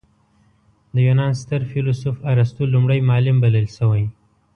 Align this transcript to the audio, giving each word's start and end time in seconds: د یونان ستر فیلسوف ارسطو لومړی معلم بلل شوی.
د 0.93 0.95
یونان 1.07 1.31
ستر 1.41 1.61
فیلسوف 1.71 2.17
ارسطو 2.31 2.63
لومړی 2.73 2.99
معلم 3.09 3.37
بلل 3.43 3.67
شوی. 3.77 4.03